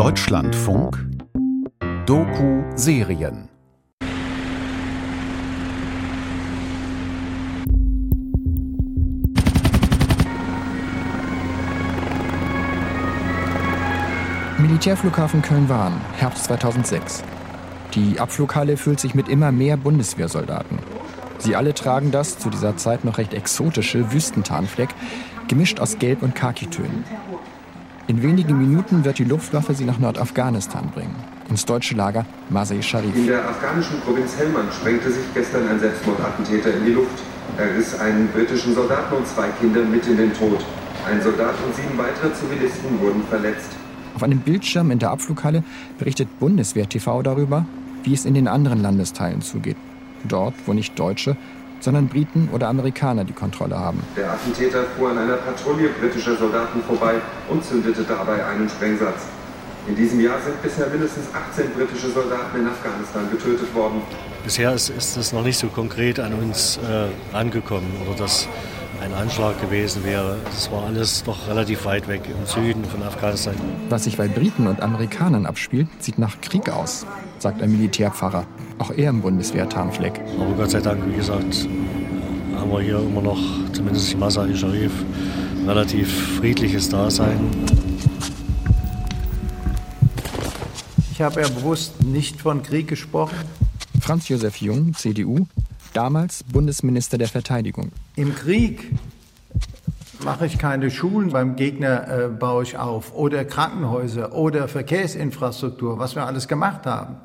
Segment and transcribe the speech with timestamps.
[0.00, 0.98] Deutschlandfunk
[2.06, 3.50] Doku-Serien
[14.56, 17.22] Militärflughafen Köln-Wahn, Herbst 2006.
[17.94, 20.78] Die Abflughalle füllt sich mit immer mehr Bundeswehrsoldaten.
[21.36, 24.88] Sie alle tragen das zu dieser Zeit noch recht exotische Wüstentarnfleck,
[25.46, 27.04] gemischt aus Gelb- und Khakitönen.
[28.10, 31.14] In wenigen Minuten wird die Luftwaffe sie nach Nordafghanistan bringen,
[31.48, 33.14] ins deutsche Lager Masai Sharif.
[33.14, 37.22] In der afghanischen Provinz Helmand sprengte sich gestern ein Selbstmordattentäter in die Luft.
[37.56, 40.58] Er riss einen britischen Soldaten und zwei Kinder mit in den Tod.
[41.08, 43.70] Ein Soldat und sieben weitere Zivilisten wurden verletzt.
[44.16, 45.62] Auf einem Bildschirm in der Abflughalle
[45.96, 47.64] berichtet Bundeswehr TV darüber,
[48.02, 49.76] wie es in den anderen Landesteilen zugeht.
[50.24, 51.36] Dort, wo nicht Deutsche,
[51.82, 54.02] sondern Briten oder Amerikaner die Kontrolle haben.
[54.16, 57.14] Der Attentäter fuhr an einer Patrouille britischer Soldaten vorbei
[57.48, 59.22] und zündete dabei einen Sprengsatz.
[59.88, 64.02] In diesem Jahr sind bisher mindestens 18 britische Soldaten in Afghanistan getötet worden.
[64.44, 68.46] Bisher ist, ist es noch nicht so konkret an uns äh, angekommen oder dass
[69.00, 70.36] ein Anschlag gewesen wäre.
[70.52, 73.54] Es war alles doch relativ weit weg im Süden von Afghanistan.
[73.88, 77.06] Was sich bei Briten und Amerikanern abspielt, sieht nach Krieg aus,
[77.38, 78.46] sagt ein Militärpfarrer.
[78.78, 80.20] Auch er im Bundeswehr-Tarnfleck.
[80.38, 81.66] Aber Gott sei Dank, wie gesagt,
[82.56, 83.40] haben wir hier immer noch,
[83.72, 84.92] zumindest in Masai Sharif,
[85.66, 87.38] relativ friedliches Dasein.
[91.12, 93.36] Ich habe ja bewusst nicht von Krieg gesprochen.
[94.00, 95.46] Franz Josef Jung, CDU,
[95.92, 97.92] damals Bundesminister der Verteidigung.
[98.16, 98.92] Im Krieg
[100.24, 106.14] mache ich keine Schulen, beim Gegner äh, baue ich auf oder Krankenhäuser oder Verkehrsinfrastruktur, was
[106.14, 107.16] wir alles gemacht haben.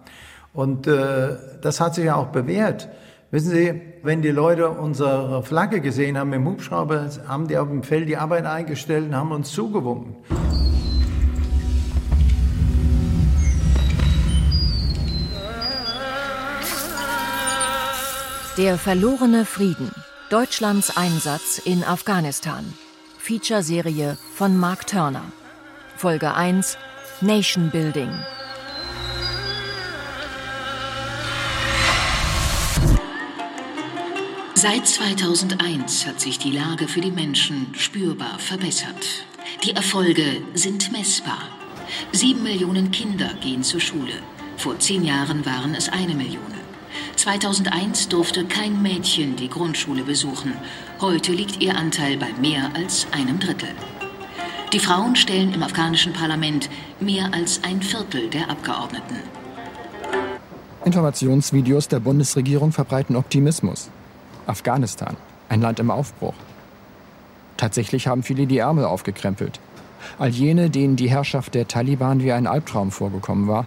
[0.54, 2.88] Und äh, das hat sich ja auch bewährt.
[3.32, 7.84] Wissen Sie, wenn die Leute unsere Flagge gesehen haben im Hubschrauber, haben die auf dem
[7.84, 10.16] Feld die Arbeit eingestellt und haben uns zugewunken.
[18.58, 19.92] Der verlorene Frieden.
[20.30, 22.64] Deutschlands Einsatz in Afghanistan.
[23.18, 25.26] Feature-Serie von Mark Turner.
[25.98, 26.78] Folge 1
[27.20, 28.10] Nation Building.
[34.54, 39.26] Seit 2001 hat sich die Lage für die Menschen spürbar verbessert.
[39.66, 41.50] Die Erfolge sind messbar.
[42.14, 44.14] Sieben Millionen Kinder gehen zur Schule.
[44.56, 46.65] Vor zehn Jahren waren es eine Million.
[47.26, 50.54] 2001 durfte kein Mädchen die Grundschule besuchen.
[51.02, 53.70] Heute liegt ihr Anteil bei mehr als einem Drittel.
[54.72, 56.70] Die Frauen stellen im afghanischen Parlament
[57.00, 59.16] mehr als ein Viertel der Abgeordneten.
[60.86, 63.90] Informationsvideos der Bundesregierung verbreiten Optimismus.
[64.46, 65.18] Afghanistan,
[65.50, 66.36] ein Land im Aufbruch.
[67.58, 69.60] Tatsächlich haben viele die Ärmel aufgekrempelt.
[70.20, 73.66] All jene, denen die Herrschaft der Taliban wie ein Albtraum vorgekommen war,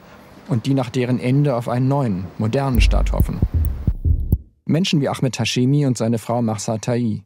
[0.48, 3.38] und die nach deren Ende auf einen neuen, modernen Staat hoffen.
[4.64, 7.22] Menschen wie Ahmed Hashemi und seine Frau Mahsa Tai.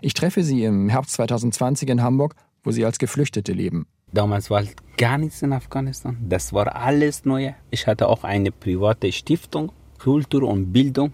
[0.00, 3.86] Ich treffe sie im Herbst 2020 in Hamburg, wo sie als Geflüchtete leben.
[4.12, 4.62] Damals war
[4.96, 6.16] gar nichts in Afghanistan.
[6.28, 7.54] Das war alles Neue.
[7.70, 11.12] Ich hatte auch eine private Stiftung, Kultur und Bildung.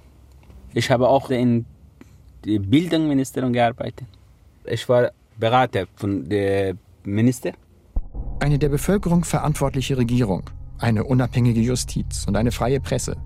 [0.74, 1.66] Ich habe auch in
[2.44, 4.06] der Bildungsministerium gearbeitet.
[4.64, 7.52] Ich war Berater von der Minister.
[8.40, 10.42] Eine der Bevölkerung verantwortliche Regierung
[10.80, 13.16] eine unabhängige Justiz und eine freie Presse.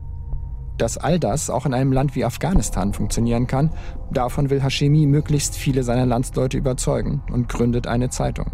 [0.77, 3.71] Dass all das auch in einem Land wie Afghanistan funktionieren kann,
[4.11, 8.47] davon will Hashemi möglichst viele seiner Landsleute überzeugen und gründet eine Zeitung.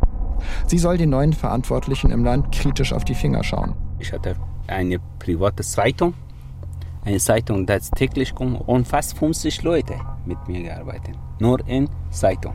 [0.66, 3.74] Sie soll den neuen Verantwortlichen im Land kritisch auf die Finger schauen.
[3.98, 6.14] Ich hatte eine private Zeitung,
[7.04, 9.94] eine Zeitung, das täglich kommt und fast 50 Leute
[10.26, 11.16] mit mir gearbeitet.
[11.38, 12.54] Nur in Zeitung.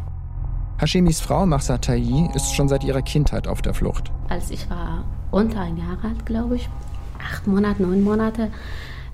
[0.78, 4.12] Hashemis Frau Mahsa Tai ist schon seit ihrer Kindheit auf der Flucht.
[4.28, 6.70] Als ich war unter ein Jahr alt, glaube ich,
[7.18, 8.52] acht Monate, neun Monate,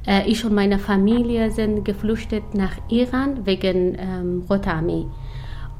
[0.07, 5.05] äh, ich und meine Familie sind geflüchtet nach Iran wegen ähm, Rote Armee.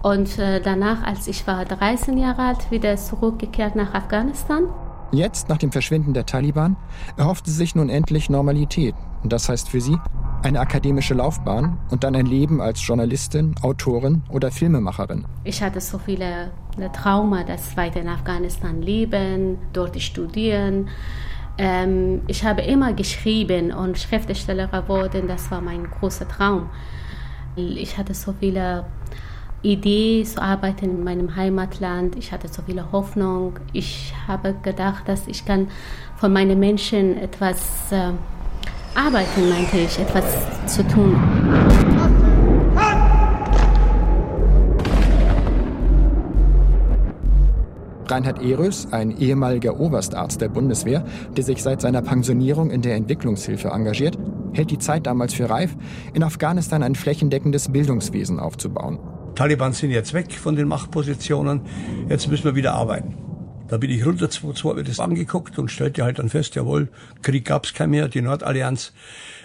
[0.03, 4.66] Und äh, danach, als ich war 13 Jahre alt, wieder zurückgekehrt nach Afghanistan.
[5.12, 6.78] Jetzt, nach dem Verschwinden der Taliban,
[7.18, 8.95] erhofft sie sich nun endlich Normalität.
[9.24, 9.98] Und das heißt für sie
[10.44, 15.26] eine akademische Laufbahn und dann ein Leben als Journalistin, Autorin oder Filmemacherin.
[15.44, 16.52] Ich hatte so viele
[16.94, 20.90] Trauma, das weiter in Afghanistan leben, dort studieren.
[21.58, 25.28] Ähm, ich habe immer geschrieben und Schriftsteller geworden.
[25.28, 26.70] Das war mein großer Traum.
[27.56, 28.86] Ich hatte so viele
[29.62, 32.16] Idee zu arbeiten in meinem Heimatland.
[32.16, 33.60] Ich hatte so viele Hoffnung.
[33.74, 35.68] Ich habe gedacht, dass ich kann
[36.16, 38.14] von meinen Menschen etwas äh,
[38.96, 40.26] arbeiten, meinte ich, etwas
[40.66, 41.16] zu tun.
[48.12, 51.06] Reinhard Ehrös, ein ehemaliger Oberstarzt der Bundeswehr,
[51.38, 54.18] der sich seit seiner Pensionierung in der Entwicklungshilfe engagiert,
[54.52, 55.78] hält die Zeit damals für reif,
[56.14, 59.00] in Afghanistan ein flächendeckendes Bildungswesen aufzubauen.
[59.36, 61.62] Taliban sind jetzt weg von den Machtpositionen,
[62.10, 63.31] jetzt müssen wir wieder arbeiten.
[63.71, 66.89] Da bin ich runter, zwei mir das angeguckt und stellte halt dann fest, jawohl,
[67.21, 68.91] Krieg gab's kein mehr, die Nordallianz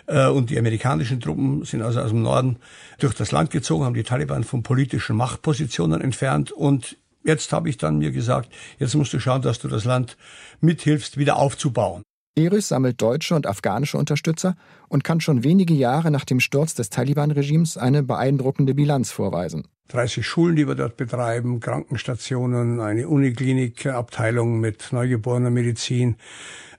[0.09, 2.57] äh, und die amerikanischen Truppen sind also aus dem Norden
[2.99, 7.77] durch das Land gezogen, haben die Taliban von politischen Machtpositionen entfernt und jetzt habe ich
[7.77, 10.17] dann mir gesagt, jetzt musst du schauen, dass du das Land
[10.61, 12.03] mithilfst, wieder aufzubauen.
[12.39, 14.57] Eris sammelt deutsche und afghanische Unterstützer
[14.89, 19.67] und kann schon wenige Jahre nach dem Sturz des Taliban-Regimes eine beeindruckende Bilanz vorweisen.
[19.89, 26.17] 30 Schulen, die wir dort betreiben, Krankenstationen, eine Uniklinikabteilung mit neugeborener Medizin,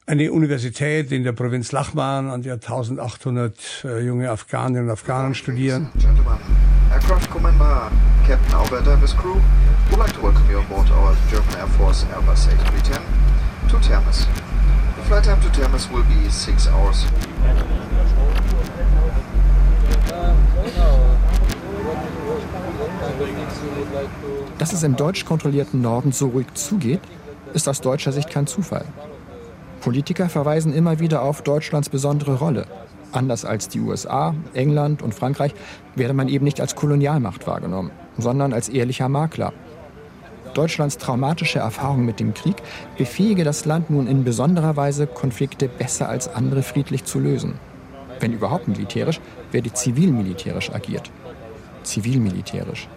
[0.06, 5.90] eine Universität in der Provinz Lachman, an der 1800 äh, junge Afghaninnen und Afghanen studieren.
[6.92, 7.92] Aircraft Commander
[8.28, 9.36] Captain Albert Davis Crew
[9.90, 13.02] would like to welcome you aboard our German Air Force Airbus A310
[13.70, 14.28] to Termes.
[15.58, 17.08] Termes will be six hours.
[24.60, 27.00] Dass es im deutsch kontrollierten Norden so ruhig zugeht,
[27.56, 28.86] ist aus deutscher Sicht kein Zufall.
[29.82, 32.68] Politiker verweisen immer wieder auf Deutschlands besondere Rolle.
[33.12, 35.56] Anders als die USA, England und Frankreich
[35.96, 37.90] werde man eben nicht als Kolonialmacht wahrgenommen,
[38.20, 39.54] sondern als ehrlicher Makler.
[40.58, 42.56] Deutschlands traumatische Erfahrung mit dem Krieg
[42.98, 47.60] befähige das Land nun in besonderer Weise, Konflikte besser als andere friedlich zu lösen.
[48.20, 49.22] Wenn überhaupt militärisch,
[49.52, 51.12] werde zivilmilitärisch agiert.
[51.84, 52.88] Zivilmilitärisch.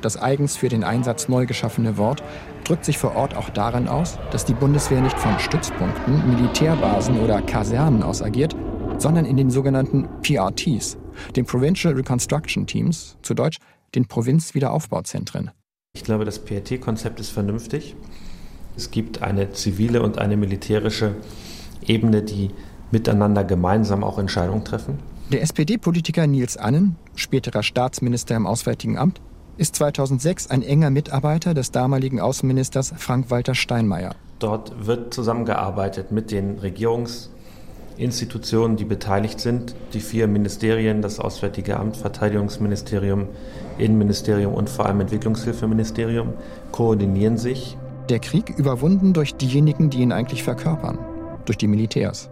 [0.00, 2.22] Das eigens für den Einsatz neu geschaffene Wort
[2.64, 7.42] drückt sich vor Ort auch darin aus, dass die Bundeswehr nicht von Stützpunkten, Militärbasen oder
[7.42, 8.56] Kasernen aus agiert,
[8.96, 10.96] sondern in den sogenannten PRTs,
[11.36, 13.58] den Provincial Reconstruction Teams, zu Deutsch
[13.94, 15.50] den Provinzwiederaufbauzentren.
[16.00, 17.96] Ich glaube, das PRT-Konzept ist vernünftig.
[18.76, 21.16] Es gibt eine zivile und eine militärische
[21.84, 22.50] Ebene, die
[22.90, 25.00] miteinander gemeinsam auch Entscheidungen treffen.
[25.30, 29.20] Der SPD-Politiker Nils Annen, späterer Staatsminister im Auswärtigen Amt,
[29.56, 34.14] ist 2006 ein enger Mitarbeiter des damaligen Außenministers Frank-Walter Steinmeier.
[34.38, 36.58] Dort wird zusammengearbeitet mit den
[38.00, 39.74] Regierungsinstitutionen, die beteiligt sind.
[39.92, 43.28] Die vier Ministerien, das Auswärtige Amt, Verteidigungsministerium,
[43.76, 46.32] Innenministerium und vor allem Entwicklungshilfeministerium,
[46.72, 47.76] koordinieren sich.
[48.08, 50.98] Der Krieg überwunden durch diejenigen, die ihn eigentlich verkörpern,
[51.44, 52.30] durch die Militärs.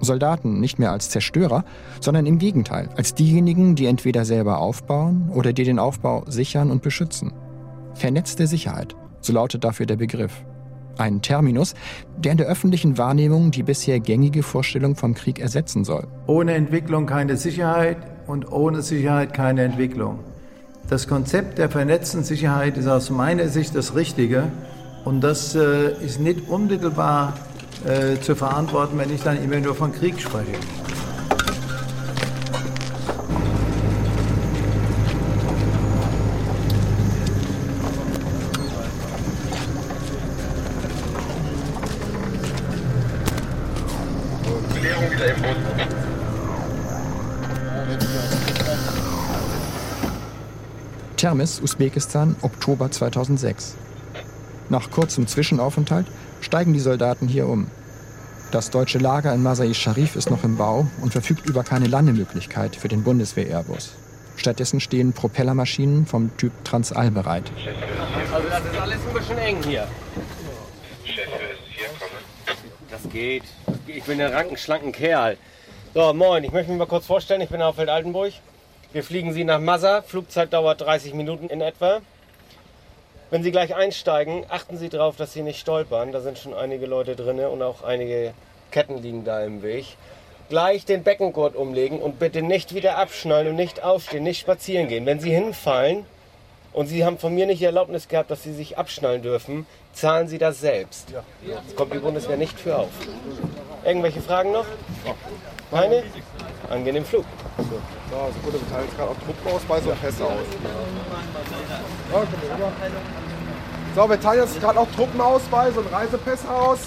[0.00, 1.64] Soldaten nicht mehr als Zerstörer,
[2.00, 6.82] sondern im Gegenteil, als diejenigen, die entweder selber aufbauen oder die den Aufbau sichern und
[6.82, 7.32] beschützen.
[7.94, 10.44] Vernetzte Sicherheit, so lautet dafür der Begriff.
[10.98, 11.74] Ein Terminus,
[12.16, 16.06] der in der öffentlichen Wahrnehmung die bisher gängige Vorstellung vom Krieg ersetzen soll.
[16.26, 17.96] Ohne Entwicklung keine Sicherheit
[18.26, 20.18] und ohne Sicherheit keine Entwicklung.
[20.88, 24.44] Das Konzept der vernetzten Sicherheit ist aus meiner Sicht das Richtige
[25.04, 27.34] und das äh, ist nicht unmittelbar
[27.86, 30.58] äh, zu verantworten, wenn ich dann immer nur von Krieg spreche.
[51.38, 53.76] Termis, Usbekistan, Oktober 2006.
[54.70, 56.06] Nach kurzem Zwischenaufenthalt
[56.40, 57.70] steigen die Soldaten hier um.
[58.50, 62.74] Das deutsche Lager in Masai Sharif ist noch im Bau und verfügt über keine Landemöglichkeit
[62.74, 63.92] für den Bundeswehr-Airbus.
[64.34, 67.52] Stattdessen stehen Propellermaschinen vom Typ Transall bereit.
[68.34, 69.86] Also das ist alles ein bisschen eng hier.
[72.90, 73.44] Das geht.
[73.86, 75.36] Ich bin ein ranken, schlanken Kerl.
[75.94, 77.42] So, moin, ich möchte mich mal kurz vorstellen.
[77.42, 78.32] Ich bin Alfred Altenburg.
[78.90, 80.00] Wir fliegen Sie nach Massa.
[80.00, 82.00] Flugzeit dauert 30 Minuten in etwa.
[83.30, 86.10] Wenn Sie gleich einsteigen, achten Sie darauf, dass Sie nicht stolpern.
[86.10, 88.32] Da sind schon einige Leute drin und auch einige
[88.70, 89.84] Ketten liegen da im Weg.
[90.48, 95.04] Gleich den Beckengurt umlegen und bitte nicht wieder abschnallen und nicht aufstehen, nicht spazieren gehen.
[95.04, 96.06] Wenn Sie hinfallen
[96.72, 100.28] und Sie haben von mir nicht die Erlaubnis gehabt, dass Sie sich abschnallen dürfen, zahlen
[100.28, 101.12] Sie das selbst.
[101.12, 102.88] Das kommt die Bundeswehr nicht für auf.
[103.84, 104.64] Irgendwelche Fragen noch?
[105.70, 106.04] Keine?
[106.70, 107.26] Angenehm Flug.
[108.10, 110.46] So, das gute Teil ist gerade auch Truppenausweis und Pässe aus.
[112.10, 112.26] Okay,
[113.94, 116.78] so, wir teilen jetzt gerade auch Truppenausweis und Reisepässe aus.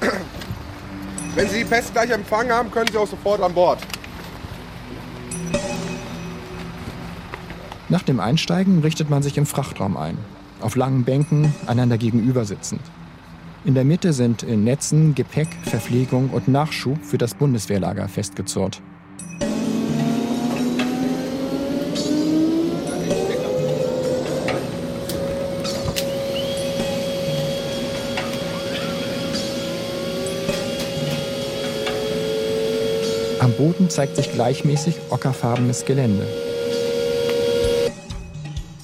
[1.34, 3.78] Wenn Sie die Pässe gleich empfangen haben, können Sie auch sofort an Bord.
[7.88, 10.18] Nach dem Einsteigen richtet man sich im Frachtraum ein.
[10.60, 12.82] Auf langen Bänken, einander gegenüber sitzend.
[13.64, 18.82] In der Mitte sind in Netzen Gepäck, Verpflegung und Nachschub für das Bundeswehrlager festgezurrt.
[33.58, 36.26] Boden zeigt sich gleichmäßig ockerfarbenes Gelände.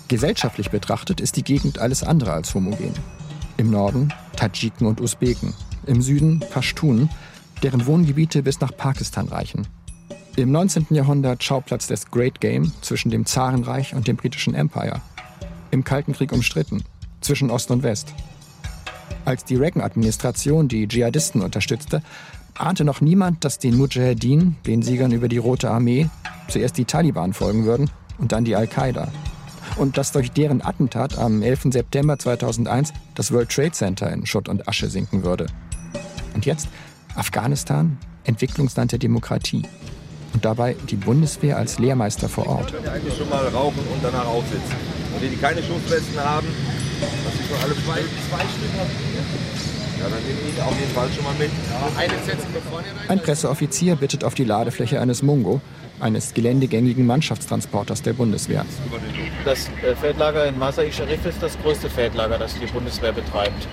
[0.08, 2.92] Gesellschaftlich betrachtet ist die Gegend alles andere als homogen.
[3.56, 5.54] Im Norden Tadschiken und Usbeken,
[5.86, 7.08] im Süden Pashtunen,
[7.62, 9.66] deren Wohngebiete bis nach Pakistan reichen.
[10.34, 10.88] Im 19.
[10.90, 15.00] Jahrhundert Schauplatz des Great Game zwischen dem Zarenreich und dem britischen Empire.
[15.70, 16.82] Im Kalten Krieg umstritten,
[17.20, 18.12] zwischen Ost und West.
[19.24, 22.02] Als die Reagan-Administration die Dschihadisten unterstützte,
[22.58, 26.08] ahnte noch niemand, dass den Mujahedin, den Siegern über die Rote Armee,
[26.48, 29.08] zuerst die Taliban folgen würden und dann die Al-Qaida.
[29.76, 31.72] Und dass durch deren Attentat am 11.
[31.72, 35.46] September 2001 das World Trade Center in Schutt und Asche sinken würde.
[36.34, 36.68] Und jetzt
[37.16, 39.62] Afghanistan, Entwicklungsland der Demokratie.
[40.32, 42.72] Und dabei die Bundeswehr als Lehrmeister vor Ort.
[42.72, 44.76] können eigentlich schon mal rauchen und danach aufsitzen.
[45.14, 46.46] Und die, die keine Schutzwesten haben,
[47.24, 49.43] was sie schon alle zwei, zwei Stück haben.
[50.04, 51.50] Ja, dann nehmen die auf jeden Fall schon mal mit.
[53.08, 55.62] Ein Presseoffizier bittet auf die Ladefläche eines Mungo,
[55.98, 58.66] eines geländegängigen Mannschaftstransporters der Bundeswehr.
[59.46, 63.66] Das äh, Feldlager in Masai Sharif ist das größte Feldlager, das die Bundeswehr betreibt.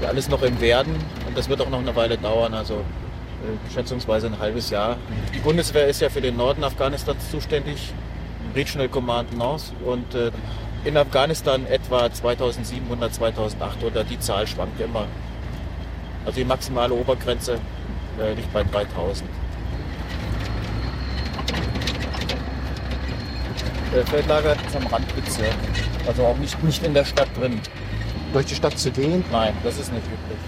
[0.00, 0.94] Ja, alles noch im Werden
[1.26, 4.96] und das wird auch noch eine Weile dauern, also äh, schätzungsweise ein halbes Jahr.
[5.34, 7.92] Die Bundeswehr ist ja für den Norden Afghanistans zuständig,
[8.54, 10.30] Regional Command North und äh,
[10.84, 14.08] in Afghanistan etwa 2700, 2800.
[14.08, 15.06] Die Zahl schwankt immer.
[16.24, 17.58] Also die maximale Obergrenze
[18.18, 19.28] äh, liegt bei 3000.
[23.94, 25.54] Der Feldlager ist am Randbezirk,
[26.06, 27.60] also auch nicht, nicht in der Stadt drin.
[28.32, 29.24] Durch die Stadt zu gehen?
[29.32, 30.38] Nein, das ist nicht üblich.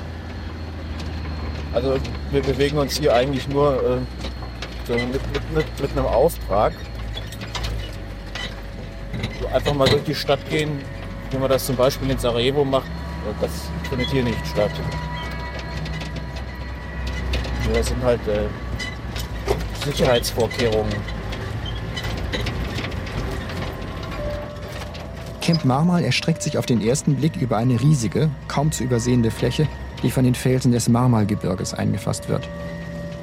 [1.75, 1.97] Also
[2.31, 6.73] wir bewegen uns hier eigentlich nur äh, so mit, mit, mit, mit einem Auftrag.
[9.53, 10.81] Einfach mal durch die Stadt gehen,
[11.31, 12.91] wie man das zum Beispiel in Sarajevo macht,
[13.41, 13.51] das
[13.89, 14.71] findet hier nicht statt.
[17.73, 18.49] Das sind halt äh,
[19.85, 20.93] Sicherheitsvorkehrungen.
[25.41, 29.67] Camp Marmal erstreckt sich auf den ersten Blick über eine riesige, kaum zu übersehende Fläche,
[30.03, 32.49] die von den Felsen des Marmalgebirges eingefasst wird.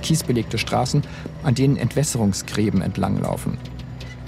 [0.02, 1.04] Kiesbelegte Straßen,
[1.44, 3.58] an denen Entwässerungsgräben entlanglaufen.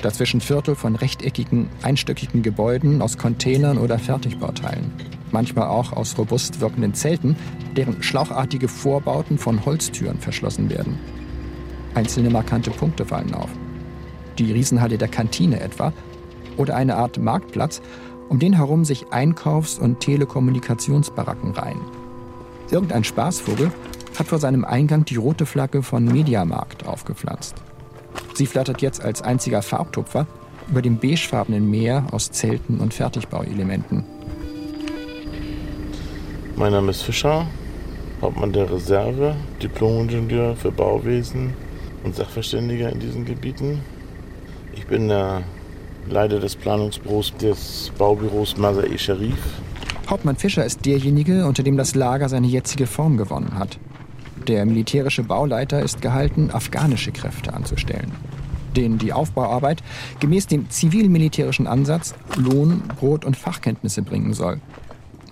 [0.01, 4.91] Dazwischen Viertel von rechteckigen, einstöckigen Gebäuden aus Containern oder Fertigbauteilen.
[5.31, 7.36] Manchmal auch aus robust wirkenden Zelten,
[7.77, 10.98] deren schlauchartige Vorbauten von Holztüren verschlossen werden.
[11.93, 13.50] Einzelne markante Punkte fallen auf.
[14.39, 15.93] Die Riesenhalle der Kantine etwa,
[16.58, 17.81] oder eine Art Marktplatz,
[18.27, 21.81] um den herum sich Einkaufs- und Telekommunikationsbaracken reihen.
[22.72, 23.72] Irgendein Spaßvogel
[24.17, 27.55] hat vor seinem Eingang die rote Flagge von Mediamarkt aufgepflanzt.
[28.34, 30.28] Sie flattert jetzt als einziger Farbtupfer
[30.70, 34.04] über dem beigefarbenen Meer aus Zelten und Fertigbauelementen.
[36.56, 37.48] Mein Name ist Fischer,
[38.22, 41.54] Hauptmann der Reserve, Diplomingenieur für Bauwesen
[42.04, 43.82] und Sachverständiger in diesen Gebieten.
[44.74, 45.44] Ich bin der
[46.08, 49.40] Leiter des Planungsbüros des Baubüros Masai Sharif.
[50.10, 53.78] Hauptmann Fischer ist derjenige, unter dem das Lager seine jetzige Form gewonnen hat.
[54.48, 58.12] Der militärische Bauleiter ist gehalten, afghanische Kräfte anzustellen,
[58.76, 59.84] denen die Aufbauarbeit
[60.20, 64.60] gemäß dem zivil-militärischen Ansatz Lohn, Brot und Fachkenntnisse bringen soll.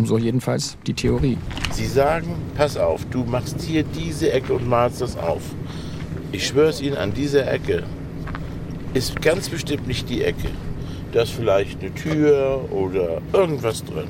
[0.02, 1.38] So jedenfalls die Theorie.
[1.72, 5.42] Sie sagen, pass auf, du machst hier diese Ecke und malst das auf.
[6.32, 7.84] Ich schwöre es Ihnen, an dieser Ecke
[8.94, 10.50] ist ganz bestimmt nicht die Ecke.
[11.12, 14.10] Da ist vielleicht eine Tür oder irgendwas drin.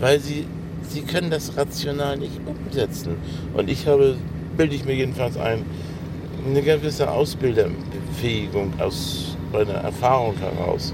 [0.00, 0.46] Weil Sie,
[0.92, 3.16] Sie können das rational nicht umsetzen.
[3.54, 4.14] Und ich habe,
[4.58, 5.64] bilde ich mir jedenfalls ein,
[6.46, 10.92] eine gewisse Ausbilderbefähigung aus meiner Erfahrung heraus.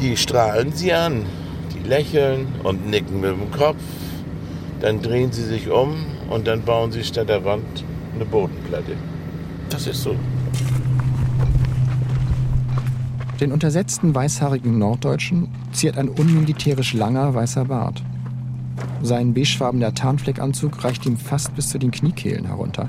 [0.00, 1.26] Die strahlen Sie an,
[1.74, 3.82] die lächeln und nicken mit dem Kopf.
[4.80, 5.94] Dann drehen sie sich um
[6.30, 8.92] und dann bauen sie statt der Wand eine Bodenplatte.
[9.68, 10.16] Das ist so.
[13.40, 18.02] Den untersetzten weißhaarigen Norddeutschen ziert ein unmilitärisch langer weißer Bart.
[19.02, 22.86] Sein beigefarbener Tarnfleckanzug reicht ihm fast bis zu den Kniekehlen herunter.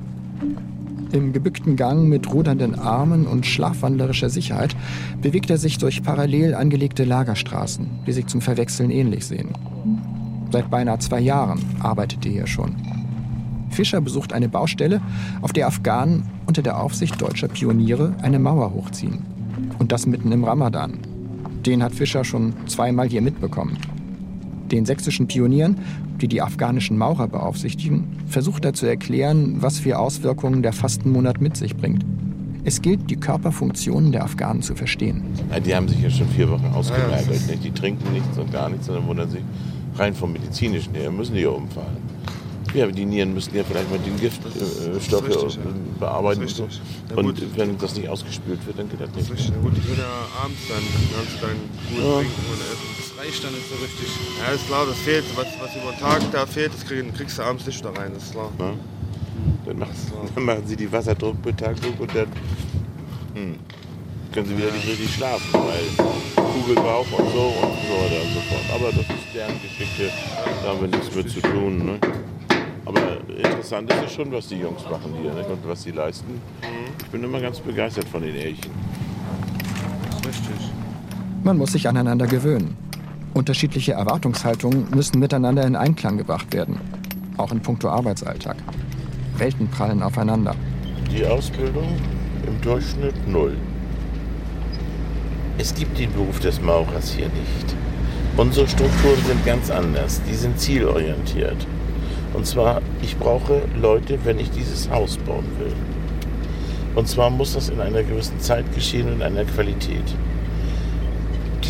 [1.12, 4.76] Im gebückten Gang mit rudernden Armen und schlafwandlerischer Sicherheit
[5.22, 9.50] bewegt er sich durch parallel angelegte Lagerstraßen, die sich zum Verwechseln ähnlich sehen.
[10.52, 12.76] Seit beinahe zwei Jahren arbeitet er hier schon.
[13.70, 15.02] Fischer besucht eine Baustelle,
[15.42, 19.20] auf der Afghanen unter der Aufsicht deutscher Pioniere eine Mauer hochziehen.
[19.80, 21.00] Und das mitten im Ramadan.
[21.66, 23.78] Den hat Fischer schon zweimal hier mitbekommen.
[24.72, 25.78] Den sächsischen Pionieren,
[26.22, 31.58] die die afghanischen Maurer beaufsichtigen, versucht er zu erklären, was für Auswirkungen der Fastenmonat mit
[31.58, 32.06] sich bringt.
[32.66, 35.24] Es gilt, die Körperfunktionen der Afghanen zu verstehen.
[35.66, 37.48] Die haben sich ja schon vier Wochen ausgemergelt.
[37.48, 37.64] nicht?
[37.64, 39.42] Die trinken nichts und gar nichts, sondern wundern sich
[39.96, 41.98] rein vom medizinischen her, müssen die ja umfallen.
[42.74, 45.58] Ja, die Nieren müssen ja vielleicht mal den Giftstoffe äh, ja.
[46.00, 46.42] bearbeiten.
[46.42, 46.68] Und, so.
[47.16, 49.32] und wenn das nicht ausgespült wird, dann geht das nicht.
[49.32, 49.50] Richtig.
[49.50, 50.84] Ja, gut, die können ja abends dann
[51.16, 51.58] ganz klein
[51.90, 52.16] gut ja.
[52.16, 53.03] trinken und essen.
[53.24, 54.08] Reicht dann nicht so richtig.
[54.42, 55.24] Ja, ist klar, das fehlt.
[55.38, 58.34] Was, was über den Tag da fehlt, das kriegst du abends nicht da rein, ist
[58.34, 58.52] klar.
[58.60, 58.74] Ja.
[59.66, 59.80] Dann,
[60.36, 62.28] dann, machen sie die Wasserdruckbetankung und dann
[63.34, 63.56] hm,
[64.34, 68.42] können sie wieder nicht richtig schlafen, weil Kugelbauch und so und so weiter und so
[68.42, 68.66] fort.
[68.76, 70.12] Aber das ist deren Geschichte,
[70.62, 71.86] da haben wir nichts mit zu tun.
[71.86, 72.00] Ne?
[72.84, 75.46] Aber interessant ist es schon, was die Jungs machen hier ne?
[75.46, 76.42] und was sie leisten.
[77.00, 78.72] Ich bin immer ganz begeistert von den Elchen.
[80.26, 80.72] Richtig.
[81.42, 82.76] Man muss sich aneinander gewöhnen.
[83.34, 86.80] Unterschiedliche Erwartungshaltungen müssen miteinander in Einklang gebracht werden.
[87.38, 88.58] Auch in puncto Arbeitsalltag.
[89.38, 90.56] Welten prallen aufeinander.
[91.12, 91.98] Die Ausbildung
[92.46, 93.58] im Durchschnitt null.
[95.58, 97.76] Es gibt den Beruf des Maurers hier nicht.
[98.38, 100.22] Unsere Strukturen sind ganz anders.
[100.30, 101.68] Die sind zielorientiert.
[102.34, 105.74] Und zwar, ich brauche Leute, wenn ich dieses Haus bauen will.
[106.96, 110.16] Und zwar muss das in einer gewissen Zeit geschehen und in einer Qualität.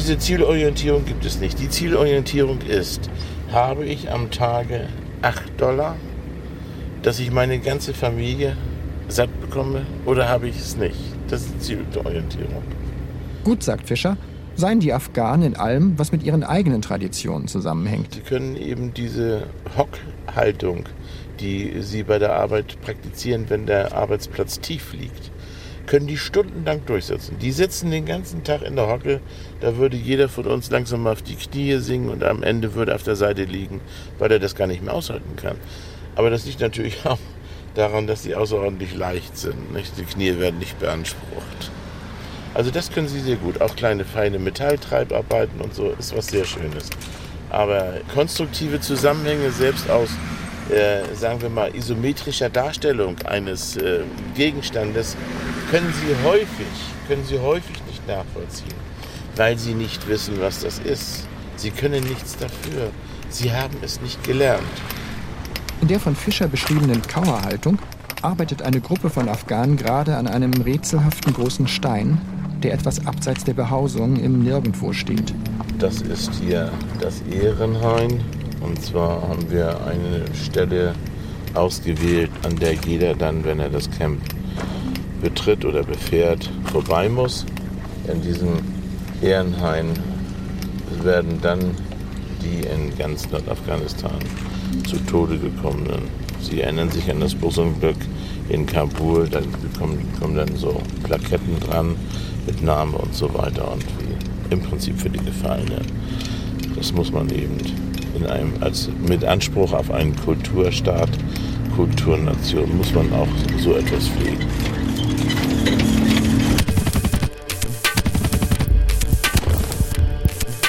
[0.03, 1.61] Diese Zielorientierung gibt es nicht.
[1.61, 3.09] Die Zielorientierung ist,
[3.53, 4.89] habe ich am Tage
[5.21, 5.95] 8 Dollar,
[7.03, 8.57] dass ich meine ganze Familie
[9.07, 10.97] satt bekomme oder habe ich es nicht?
[11.29, 12.63] Das ist die Zielorientierung.
[13.45, 14.17] Gut, sagt Fischer,
[14.55, 18.15] seien die Afghanen in allem, was mit ihren eigenen Traditionen zusammenhängt.
[18.15, 20.83] Sie können eben diese Hockhaltung,
[21.39, 25.31] die sie bei der Arbeit praktizieren, wenn der Arbeitsplatz tief liegt,
[25.85, 27.37] können die stundenlang durchsetzen.
[27.39, 29.19] Die sitzen den ganzen Tag in der Hocke,
[29.59, 33.03] da würde jeder von uns langsam auf die Knie singen und am Ende würde auf
[33.03, 33.81] der Seite liegen,
[34.19, 35.57] weil er das gar nicht mehr aushalten kann.
[36.15, 37.19] Aber das liegt natürlich auch
[37.75, 39.73] daran, dass sie außerordentlich leicht sind.
[39.73, 39.97] Nicht?
[39.97, 41.71] Die Knie werden nicht beansprucht.
[42.53, 43.61] Also das können sie sehr gut.
[43.61, 46.89] Auch kleine feine Metalltreibarbeiten und so ist was sehr Schönes.
[47.49, 50.09] Aber konstruktive Zusammenhänge selbst aus,
[50.69, 54.01] äh, sagen wir mal, isometrischer Darstellung eines äh,
[54.35, 55.17] Gegenstandes
[55.69, 56.67] können sie häufig,
[57.07, 58.73] können sie häufig nicht nachvollziehen,
[59.35, 61.27] weil sie nicht wissen, was das ist.
[61.55, 62.89] Sie können nichts dafür.
[63.29, 64.63] Sie haben es nicht gelernt.
[65.81, 67.77] In der von Fischer beschriebenen Kauerhaltung
[68.21, 72.21] arbeitet eine Gruppe von Afghanen gerade an einem rätselhaften großen Stein,
[72.63, 75.33] der etwas abseits der Behausung im Nirgendwo steht.
[75.79, 78.23] Das ist hier das Ehrenhain.
[78.63, 80.93] Und zwar haben wir eine Stelle
[81.53, 84.19] ausgewählt, an der jeder dann, wenn er das Camp
[85.21, 87.45] betritt oder befährt, vorbei muss.
[88.11, 88.59] In diesem
[89.21, 89.87] Ehrenhain
[91.03, 91.59] werden dann
[92.41, 94.19] die in ganz Nordafghanistan
[94.87, 96.03] zu Tode gekommenen.
[96.41, 97.97] Sie erinnern sich an das Busunglück
[98.49, 99.41] in Kabul, da
[99.77, 101.95] kommen, kommen dann so Plaketten dran
[102.45, 105.85] mit Name und so weiter und wie im Prinzip für die Gefallenen.
[106.75, 107.57] Das muss man eben
[108.15, 111.09] in einem, als mit Anspruch auf einen Kulturstaat,
[111.75, 113.27] Kulturnation, muss man auch
[113.59, 114.47] so etwas pflegen.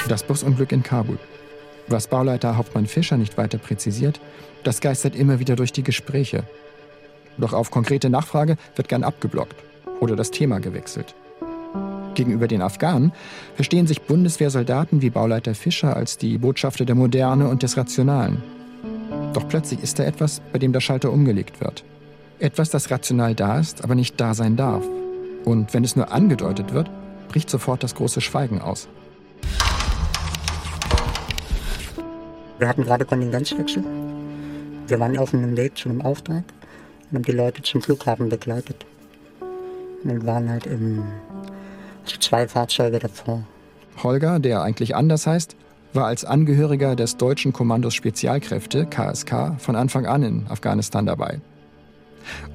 [0.07, 1.17] Das Busunglück in Kabul.
[1.87, 4.19] Was Bauleiter Hauptmann Fischer nicht weiter präzisiert,
[4.63, 6.43] das geistert immer wieder durch die Gespräche.
[7.37, 9.55] Doch auf konkrete Nachfrage wird gern abgeblockt
[9.99, 11.15] oder das Thema gewechselt.
[12.15, 13.11] Gegenüber den Afghanen
[13.55, 18.41] verstehen sich Bundeswehrsoldaten wie Bauleiter Fischer als die Botschafter der Moderne und des Rationalen.
[19.33, 21.83] Doch plötzlich ist da etwas, bei dem der Schalter umgelegt wird.
[22.39, 24.83] Etwas, das rational da ist, aber nicht da sein darf.
[25.45, 26.89] Und wenn es nur angedeutet wird,
[27.27, 28.87] bricht sofort das große Schweigen aus.
[32.57, 33.83] Wir hatten gerade Kontingenzwechsel.
[34.87, 36.43] Wir waren auf einem Weg zu einem Auftrag
[37.11, 38.85] und haben die Leute zum Flughafen begleitet.
[40.03, 41.03] Und waren halt im
[42.05, 43.43] zwei Fahrzeuge davor.
[44.03, 45.55] Holger, der eigentlich anders heißt,
[45.93, 51.39] war als Angehöriger des deutschen Kommandos Spezialkräfte, KSK, von Anfang an in Afghanistan dabei.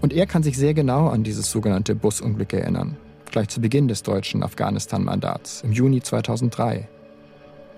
[0.00, 2.96] Und er kann sich sehr genau an dieses sogenannte Busunglück erinnern,
[3.30, 6.88] gleich zu Beginn des deutschen Afghanistan-Mandats im Juni 2003.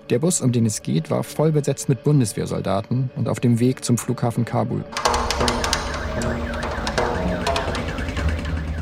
[0.09, 3.85] Der Bus, um den es geht, war voll besetzt mit Bundeswehrsoldaten und auf dem Weg
[3.85, 4.83] zum Flughafen Kabul.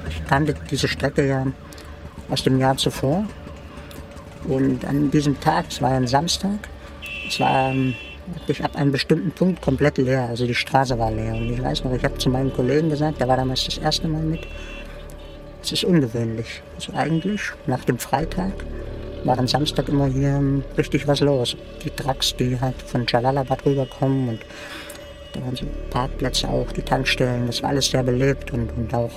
[0.10, 1.46] Ich kannte diese Strecke ja
[2.32, 3.26] aus dem Jahr zuvor.
[4.48, 6.58] Und an diesem Tag, es war ein Samstag,
[7.28, 7.74] es war
[8.36, 10.28] wirklich ähm, ab einem bestimmten Punkt komplett leer.
[10.30, 11.36] Also die Straße war leer.
[11.36, 14.08] Und ich weiß noch, ich habe zu meinem Kollegen gesagt, der war damals das erste
[14.08, 14.48] Mal mit,
[15.62, 16.64] es ist ungewöhnlich.
[16.76, 18.54] Also eigentlich nach dem Freitag
[19.24, 21.56] war am Samstag immer hier ähm, richtig was los.
[21.86, 24.40] Die Trucks, die halt von Jalalabad rüberkommen und
[25.34, 29.12] da waren so Parkplätze auch, die Tankstellen, das war alles sehr belebt und, und auch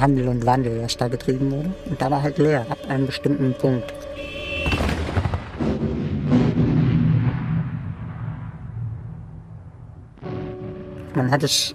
[0.00, 1.70] Handel und Wandel, was da getrieben wurde.
[1.88, 3.92] Und da war halt leer, ab einem bestimmten Punkt.
[11.14, 11.74] Man hat es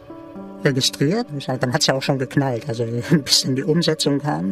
[0.63, 1.27] registriert.
[1.59, 2.67] Dann hat es ja auch schon geknallt.
[2.67, 2.85] Also
[3.23, 4.49] bis in die Umsetzung kam,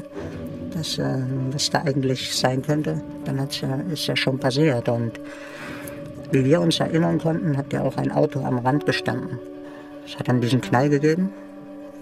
[0.73, 1.19] dass, äh,
[1.51, 4.89] was da eigentlich sein könnte, dann hat's ja, ist ja schon passiert.
[4.89, 5.19] Und
[6.31, 9.39] wie wir uns erinnern konnten, hat ja auch ein Auto am Rand gestanden.
[10.05, 11.29] Es hat dann diesen Knall gegeben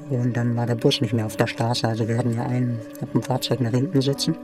[0.10, 1.88] und dann war der Bus nicht mehr auf der Straße.
[1.88, 4.36] Also wir hatten ja einen auf dem Fahrzeug nach hinten sitzen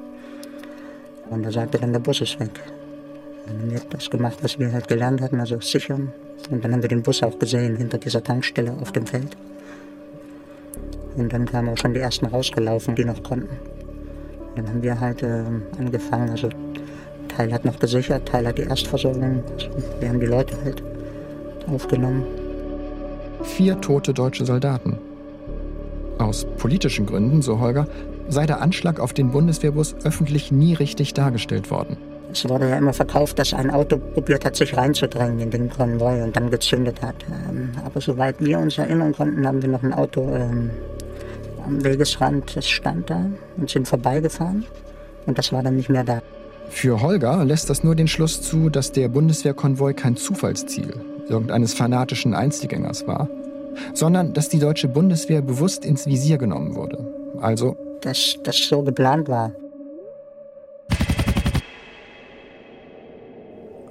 [1.30, 2.52] und da sagte dann, der Bus ist weg.
[3.46, 6.12] Dann haben wir das gemacht, was wir halt gelernt hatten, also sichern.
[6.50, 9.36] Und dann haben wir den Bus auch gesehen hinter dieser Tankstelle auf dem Feld.
[11.16, 13.58] Und dann kamen auch schon die ersten rausgelaufen, die noch konnten.
[14.56, 15.44] Dann haben wir halt äh,
[15.78, 16.50] angefangen, also
[17.28, 19.44] Teil hat noch gesichert, Teil hat die Erstversorgung.
[19.54, 20.84] Also wir haben die Leute halt
[21.68, 22.24] aufgenommen.
[23.44, 24.98] Vier tote deutsche Soldaten.
[26.18, 27.88] Aus politischen Gründen, so Holger,
[28.30, 31.98] sei der Anschlag auf den Bundeswehrbus öffentlich nie richtig dargestellt worden.
[32.32, 36.22] Es wurde ja immer verkauft, dass ein Auto probiert hat, sich reinzudrängen in den Konvoi
[36.22, 37.16] und dann gezündet hat.
[37.50, 40.70] Ähm, aber soweit wir uns erinnern konnten, haben wir noch ein Auto ähm,
[41.66, 43.26] am Wegesrand, das stand da
[43.58, 44.66] und sind vorbeigefahren
[45.26, 46.22] und das war dann nicht mehr da.
[46.70, 50.94] Für Holger lässt das nur den Schluss zu, dass der Bundeswehrkonvoi kein Zufallsziel
[51.30, 53.30] irgendeines fanatischen Einzelgängers war,
[53.94, 57.06] sondern dass die deutsche Bundeswehr bewusst ins Visier genommen wurde.
[57.42, 59.52] Also, dass das so geplant war.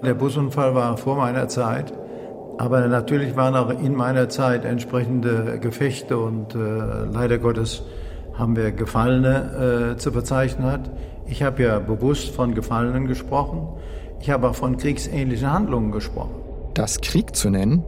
[0.04, 1.92] Der Busunfall war vor meiner Zeit,
[2.58, 6.58] aber natürlich waren auch in meiner Zeit entsprechende Gefechte und äh,
[7.10, 7.82] leider Gottes
[8.34, 10.82] haben wir Gefallene äh, zu verzeichnen.
[11.26, 13.68] Ich habe ja bewusst von Gefallenen gesprochen.
[14.20, 16.34] Ich habe auch von kriegsähnlichen Handlungen gesprochen.
[16.74, 17.82] Das Krieg zu nennen,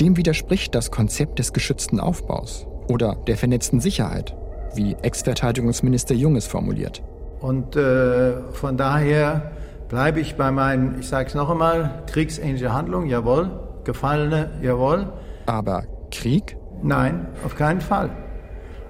[0.00, 4.36] dem widerspricht das Konzept des geschützten Aufbaus oder der vernetzten Sicherheit,
[4.74, 7.02] wie Ex-Verteidigungsminister Jung es formuliert.
[7.40, 9.52] Und äh, von daher
[9.88, 13.50] bleibe ich bei meinen, ich sage es noch einmal, kriegsähnliche Handlungen, jawohl,
[13.84, 15.12] Gefallene, jawohl.
[15.46, 16.56] Aber Krieg?
[16.82, 18.10] Nein, auf keinen Fall.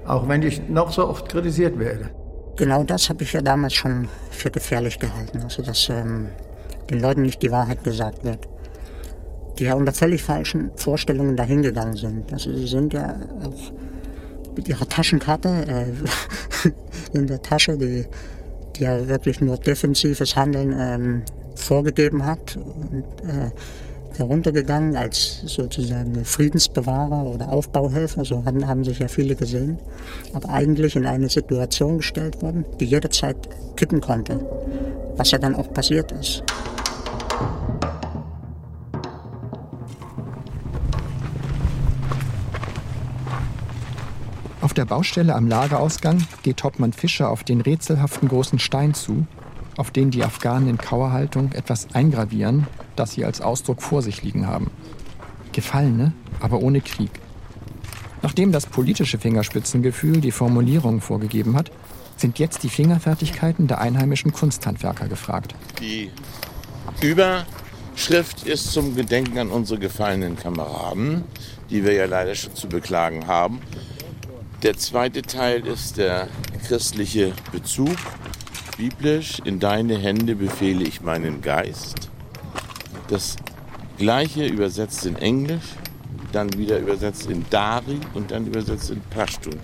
[0.06, 2.10] Auch wenn ich noch so oft kritisiert werde.
[2.56, 6.28] Genau das habe ich ja damals schon für gefährlich gehalten, also dass ähm,
[6.88, 8.48] den Leuten nicht die Wahrheit gesagt wird.
[9.58, 12.32] Die ja unter völlig falschen Vorstellungen dahingegangen sind.
[12.32, 13.72] Also sie sind ja auch
[14.56, 16.66] mit ihrer Taschenkarte äh,
[17.16, 18.06] in der Tasche, die,
[18.76, 21.22] die ja wirklich nur defensives Handeln ähm,
[21.54, 22.56] vorgegeben hat.
[22.56, 23.50] Und, äh,
[24.18, 29.78] heruntergegangen als sozusagen Friedensbewahrer oder Aufbauhelfer, so haben, haben sich ja viele gesehen,
[30.32, 33.36] aber eigentlich in eine Situation gestellt worden, die jederzeit
[33.76, 34.40] kippen konnte,
[35.16, 36.42] was ja dann auch passiert ist.
[44.74, 49.24] Auf der Baustelle am Lagerausgang geht Hauptmann Fischer auf den rätselhaften großen Stein zu,
[49.76, 54.48] auf den die Afghanen in Kauerhaltung etwas eingravieren, das sie als Ausdruck vor sich liegen
[54.48, 54.72] haben.
[55.52, 57.12] Gefallene, aber ohne Krieg.
[58.20, 61.70] Nachdem das politische Fingerspitzengefühl die Formulierung vorgegeben hat,
[62.16, 65.54] sind jetzt die Fingerfertigkeiten der einheimischen Kunsthandwerker gefragt.
[65.78, 66.10] Die
[67.00, 71.22] Überschrift ist zum Gedenken an unsere gefallenen Kameraden,
[71.70, 73.60] die wir ja leider schon zu beklagen haben.
[74.64, 76.26] Der zweite Teil ist der
[76.66, 77.98] christliche Bezug
[78.78, 82.08] biblisch, in deine Hände befehle ich meinen Geist.
[83.08, 83.36] Das
[83.98, 85.74] gleiche übersetzt in Englisch,
[86.32, 89.60] dann wieder übersetzt in Dari und dann übersetzt in Pashtun.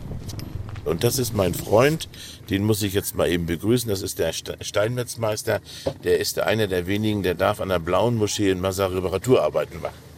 [0.84, 2.10] Und das ist mein Freund,
[2.50, 3.88] den muss ich jetzt mal eben begrüßen.
[3.88, 5.62] Das ist der Steinmetzmeister.
[6.04, 10.09] Der ist einer der wenigen, der darf an der Blauen Moschee in Massa Reparaturarbeiten machen.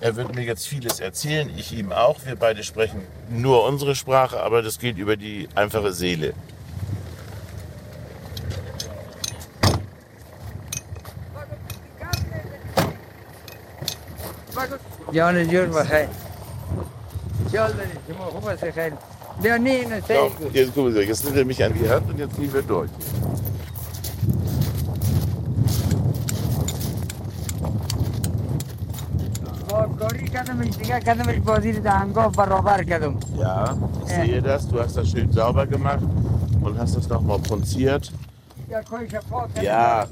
[0.00, 2.18] Er wird mir jetzt vieles erzählen, ich ihm auch.
[2.26, 6.34] Wir beide sprechen nur unsere Sprache, aber das geht über die einfache Seele.
[15.14, 16.08] جان جون بخیر
[17.50, 18.92] خیال دارید شما خوب است خیر
[19.42, 22.18] بیا نه نه Ja, jetzt gucken Sie, jetzt nimmt er mich an die Hand und
[22.18, 22.90] jetzt ziehen wir durch.
[30.38, 34.68] کاری کردم دیگه کردمش بازی دهنگاه برابر کردم Ja, ich sehe das.
[34.68, 36.04] Du hast das schön sauber gemacht
[36.62, 38.12] und hast das nochmal punziert.
[39.60, 40.06] Ja,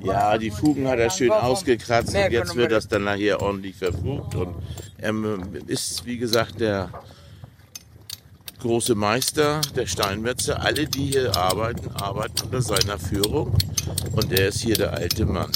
[0.00, 4.34] ja, die Fugen hat er schön ausgekratzt und jetzt wird das dann nachher ordentlich verfugt.
[4.34, 4.54] Und
[4.98, 5.12] er
[5.66, 6.88] ist, wie gesagt, der
[8.60, 10.62] große Meister, der Steinmetzer.
[10.62, 13.54] Alle, die hier arbeiten, arbeiten unter seiner Führung
[14.12, 15.50] und er ist hier der alte Mann.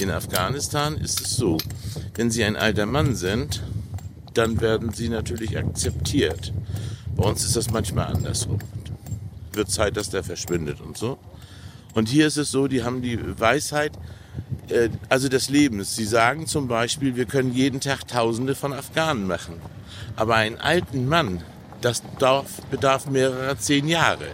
[0.00, 1.58] In Afghanistan ist es so,
[2.17, 3.63] wenn Sie ein alter Mann sind,
[4.33, 6.51] dann werden Sie natürlich akzeptiert.
[7.15, 8.59] Bei uns ist das manchmal andersrum.
[9.53, 11.17] Wird Zeit, dass der verschwindet und so.
[11.93, 13.91] Und hier ist es so, die haben die Weisheit,
[14.69, 15.95] äh, also des Lebens.
[15.95, 19.55] Sie sagen zum Beispiel, wir können jeden Tag Tausende von Afghanen machen.
[20.15, 21.43] Aber einen alten Mann,
[21.81, 24.27] das bedarf, bedarf mehrerer zehn Jahre.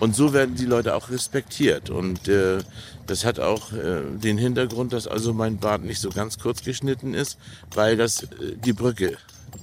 [0.00, 1.90] Und so werden die Leute auch respektiert.
[1.90, 2.58] Und äh,
[3.06, 7.14] das hat auch äh, den Hintergrund, dass also mein Bart nicht so ganz kurz geschnitten
[7.14, 7.38] ist,
[7.74, 9.16] weil das äh, die Brücke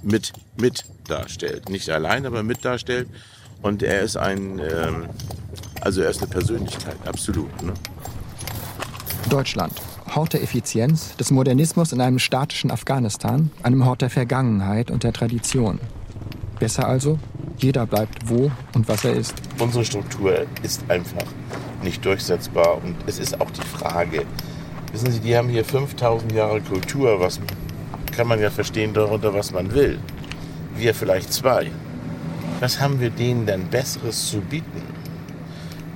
[0.04, 1.69] mit, mit darstellt.
[1.69, 3.08] Nicht allein, aber mit darstellt.
[3.62, 5.08] Und er ist ein, ähm,
[5.82, 7.63] also er ist eine Persönlichkeit, absolut.
[7.63, 7.74] Ne?
[9.30, 9.74] Deutschland.
[10.13, 15.13] Hort der Effizienz, des Modernismus in einem statischen Afghanistan, einem Hort der Vergangenheit und der
[15.13, 15.80] Tradition.
[16.60, 17.19] Besser also,
[17.63, 19.34] jeder bleibt wo und was er ist.
[19.60, 21.26] Unsere Struktur ist einfach
[21.84, 24.26] nicht durchsetzbar und es ist auch die Frage,
[24.91, 27.39] wissen Sie, die haben hier 5000 Jahre Kultur, was
[28.15, 30.00] kann man ja verstehen darunter, was man will.
[30.76, 31.72] Wir vielleicht zwei.
[32.60, 34.82] Was haben wir denen denn Besseres zu bieten?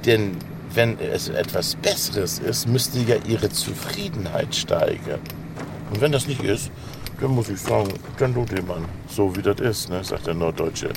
[0.06, 0.38] Denn
[0.74, 5.22] wenn es etwas Besseres ist, müsste ja ihre Zufriedenheit steigern.
[5.89, 6.72] Und wenn das nicht ist,
[7.19, 10.89] dann muss ich sagen, dann tut jemand so, wie das ist, ne, sagt der Norddeutsche.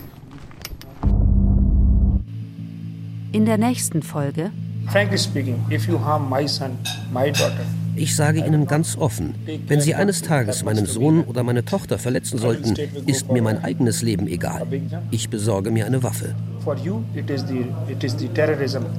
[3.32, 4.50] In der nächsten Folge.
[4.88, 6.76] Frankly speaking, if you harm my son,
[7.12, 7.64] my daughter,
[7.94, 9.34] ich sage Ihnen ganz offen,
[9.68, 12.74] wenn Sie eines Tages meinen Sohn oder meine Tochter verletzen sollten,
[13.06, 14.66] ist mir mein eigenes Leben egal.
[15.10, 16.34] Ich besorge mir eine Waffe.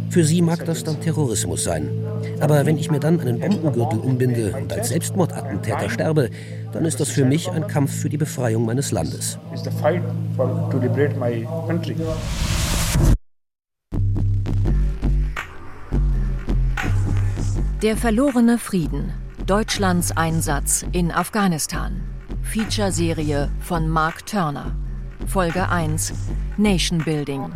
[0.09, 1.89] Für Sie mag das dann Terrorismus sein.
[2.39, 6.29] Aber wenn ich mir dann einen Bombengürtel umbinde und als Selbstmordattentäter sterbe,
[6.71, 9.39] dann ist das für mich ein Kampf für die Befreiung meines Landes.
[17.83, 19.11] Der verlorene Frieden.
[19.45, 22.01] Deutschlands Einsatz in Afghanistan.
[22.41, 24.73] Feature-Serie von Mark Turner.
[25.27, 26.13] Folge 1.
[26.55, 27.51] Nation Building.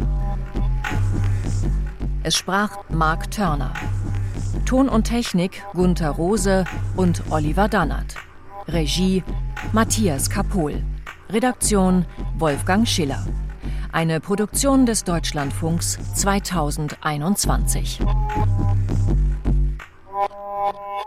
[2.23, 3.71] Es sprach Mark Turner.
[4.65, 6.65] Ton und Technik Gunther Rose
[6.97, 8.15] und Oliver Dannert.
[8.67, 9.23] Regie
[9.71, 10.83] Matthias Kapohl.
[11.29, 12.05] Redaktion
[12.37, 13.25] Wolfgang Schiller.
[13.93, 18.01] Eine Produktion des Deutschlandfunks 2021.
[20.69, 21.06] Oh.